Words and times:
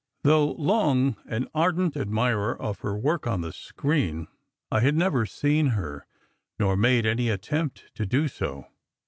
Though 0.23 0.53
long 0.53 1.15
an 1.27 1.47
ardent 1.53 1.95
admirer 1.95 2.59
of 2.59 2.79
her 2.79 2.97
work 2.97 3.27
on 3.27 3.41
the 3.41 3.53
screen 3.53 4.29
I 4.71 4.79
had 4.79 4.95
never 4.95 5.27
seen 5.27 5.67
her, 5.67 6.07
never 6.57 6.75
made 6.75 7.05
any 7.05 7.29
attempt 7.29 7.93
to 7.97 8.07
do 8.07 8.27
so. 8.27 8.65